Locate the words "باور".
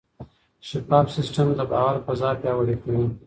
1.71-1.95